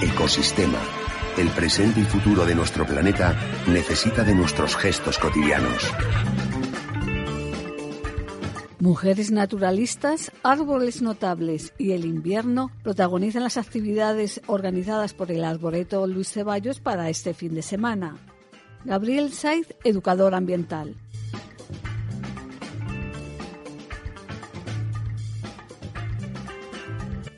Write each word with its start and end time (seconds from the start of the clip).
Ecosistema. 0.00 0.78
El 1.36 1.48
presente 1.48 1.98
y 1.98 2.04
futuro 2.04 2.46
de 2.46 2.54
nuestro 2.54 2.86
planeta 2.86 3.36
necesita 3.66 4.22
de 4.22 4.32
nuestros 4.32 4.76
gestos 4.76 5.18
cotidianos. 5.18 5.92
Mujeres 8.78 9.32
naturalistas, 9.32 10.30
árboles 10.44 11.02
notables 11.02 11.74
y 11.78 11.92
el 11.92 12.04
invierno 12.04 12.70
protagonizan 12.84 13.42
las 13.42 13.56
actividades 13.56 14.40
organizadas 14.46 15.14
por 15.14 15.32
el 15.32 15.42
Arboreto 15.42 16.06
Luis 16.06 16.30
Ceballos 16.30 16.78
para 16.78 17.10
este 17.10 17.34
fin 17.34 17.56
de 17.56 17.62
semana. 17.62 18.18
Gabriel 18.84 19.32
Saiz, 19.32 19.74
educador 19.82 20.36
ambiental. 20.36 20.94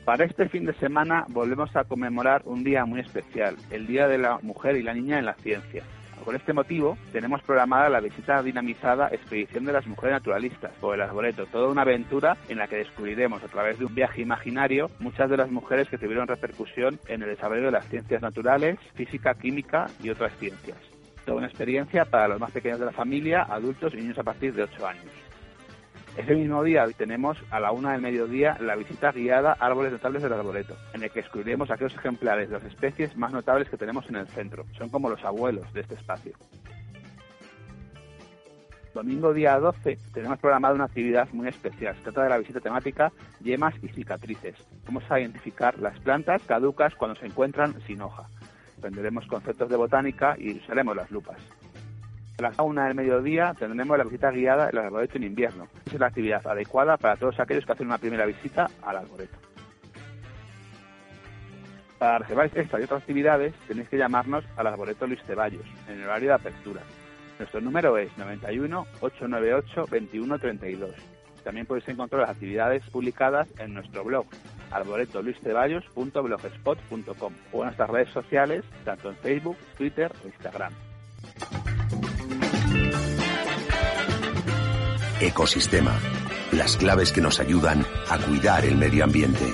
Para 0.05 0.25
este 0.25 0.49
fin 0.49 0.65
de 0.65 0.73
semana 0.73 1.25
volvemos 1.29 1.75
a 1.75 1.83
conmemorar 1.83 2.41
un 2.45 2.63
día 2.63 2.85
muy 2.85 3.01
especial, 3.01 3.55
el 3.69 3.85
Día 3.85 4.07
de 4.07 4.17
la 4.17 4.39
Mujer 4.41 4.75
y 4.75 4.81
la 4.81 4.95
Niña 4.95 5.19
en 5.19 5.25
la 5.25 5.35
Ciencia. 5.35 5.83
Con 6.25 6.35
este 6.35 6.53
motivo, 6.53 6.97
tenemos 7.11 7.43
programada 7.43 7.87
la 7.87 7.99
visita 7.99 8.41
dinamizada 8.41 9.09
Expedición 9.11 9.63
de 9.63 9.73
las 9.73 9.85
Mujeres 9.85 10.13
Naturalistas 10.13 10.71
por 10.81 10.95
el 10.95 11.01
Arboreto, 11.01 11.45
toda 11.45 11.69
una 11.69 11.83
aventura 11.83 12.35
en 12.49 12.57
la 12.57 12.67
que 12.67 12.77
descubriremos 12.77 13.43
a 13.43 13.47
través 13.47 13.77
de 13.77 13.85
un 13.85 13.93
viaje 13.93 14.21
imaginario 14.21 14.89
muchas 14.99 15.29
de 15.29 15.37
las 15.37 15.51
mujeres 15.51 15.87
que 15.87 15.99
tuvieron 15.99 16.27
repercusión 16.27 16.99
en 17.07 17.21
el 17.21 17.29
desarrollo 17.29 17.65
de 17.65 17.71
las 17.71 17.87
ciencias 17.87 18.23
naturales, 18.23 18.79
física, 18.95 19.35
química 19.35 19.85
y 20.01 20.09
otras 20.09 20.33
ciencias. 20.37 20.77
Toda 21.25 21.37
una 21.37 21.47
experiencia 21.47 22.05
para 22.05 22.27
los 22.27 22.39
más 22.39 22.51
pequeños 22.51 22.79
de 22.79 22.87
la 22.87 22.91
familia, 22.91 23.43
adultos 23.43 23.93
y 23.93 23.97
niños 23.97 24.17
a 24.17 24.23
partir 24.23 24.53
de 24.53 24.63
8 24.63 24.87
años. 24.87 25.30
Ese 26.17 26.35
mismo 26.35 26.61
día 26.61 26.85
tenemos 26.97 27.37
a 27.51 27.59
la 27.61 27.71
una 27.71 27.93
del 27.93 28.01
mediodía 28.01 28.57
la 28.59 28.75
visita 28.75 29.13
guiada 29.13 29.53
Árboles 29.53 29.93
Notables 29.93 30.21
del 30.21 30.33
Arboreto, 30.33 30.75
en 30.93 31.03
el 31.03 31.09
que 31.09 31.21
descubriremos 31.21 31.71
aquellos 31.71 31.95
ejemplares 31.95 32.49
de 32.49 32.55
las 32.55 32.65
especies 32.65 33.15
más 33.15 33.31
notables 33.31 33.69
que 33.69 33.77
tenemos 33.77 34.09
en 34.09 34.17
el 34.17 34.27
centro. 34.27 34.65
Son 34.77 34.89
como 34.89 35.09
los 35.09 35.23
abuelos 35.23 35.71
de 35.73 35.81
este 35.81 35.95
espacio. 35.95 36.33
Domingo 38.93 39.33
día 39.33 39.57
12 39.57 39.97
tenemos 40.13 40.37
programada 40.39 40.75
una 40.75 40.83
actividad 40.83 41.29
muy 41.31 41.47
especial. 41.47 41.95
Se 41.95 42.03
trata 42.03 42.23
de 42.23 42.29
la 42.29 42.39
visita 42.39 42.59
temática 42.59 43.13
Yemas 43.39 43.73
y 43.81 43.87
cicatrices. 43.87 44.55
Vamos 44.85 45.09
a 45.09 45.17
identificar 45.17 45.79
las 45.79 45.97
plantas 45.99 46.43
caducas 46.43 46.93
cuando 46.95 47.17
se 47.17 47.25
encuentran 47.25 47.81
sin 47.87 48.01
hoja. 48.01 48.27
Aprenderemos 48.77 49.25
conceptos 49.27 49.69
de 49.69 49.77
botánica 49.77 50.35
y 50.37 50.57
usaremos 50.57 50.93
las 50.93 51.09
lupas. 51.09 51.37
A 52.41 52.49
las 52.49 52.57
una 52.57 52.87
del 52.87 52.95
mediodía 52.95 53.53
tendremos 53.53 53.95
la 53.99 54.03
visita 54.03 54.31
guiada 54.31 54.69
al 54.69 54.75
arboreto 54.75 55.15
en 55.15 55.25
invierno. 55.25 55.67
Es 55.85 55.99
la 55.99 56.07
actividad 56.07 56.41
adecuada 56.47 56.97
para 56.97 57.15
todos 57.15 57.39
aquellos 57.39 57.67
que 57.67 57.71
hacen 57.71 57.85
una 57.85 57.99
primera 57.99 58.25
visita 58.25 58.67
al 58.81 58.97
arboreto. 58.97 59.37
Para 61.99 62.17
reservar 62.17 62.49
esta 62.55 62.79
y 62.79 62.83
otras 62.83 63.01
actividades 63.01 63.53
tenéis 63.67 63.89
que 63.89 63.99
llamarnos 63.99 64.43
al 64.57 64.65
arboreto 64.65 65.05
Luis 65.05 65.21
Ceballos 65.27 65.67
en 65.87 65.99
el 65.99 66.05
horario 66.05 66.29
de 66.29 66.33
apertura. 66.33 66.81
Nuestro 67.37 67.61
número 67.61 67.95
es 67.99 68.17
91 68.17 68.87
898 69.01 69.81
2132. 69.81 70.95
También 71.43 71.67
podéis 71.67 71.87
encontrar 71.89 72.21
las 72.21 72.31
actividades 72.31 72.81
publicadas 72.89 73.49
en 73.59 73.75
nuestro 73.75 74.03
blog 74.03 74.25
arboretoluisceballos.blogspot.com 74.71 77.33
o 77.51 77.59
en 77.59 77.65
nuestras 77.65 77.89
redes 77.91 78.09
sociales, 78.09 78.65
tanto 78.83 79.11
en 79.11 79.15
Facebook, 79.17 79.57
Twitter 79.77 80.11
o 80.23 80.27
Instagram. 80.27 80.73
Ecosistema. 85.21 85.99
Las 86.51 86.77
claves 86.77 87.11
que 87.11 87.21
nos 87.21 87.39
ayudan 87.39 87.85
a 88.09 88.17
cuidar 88.17 88.65
el 88.65 88.75
medio 88.75 89.03
ambiente. 89.03 89.53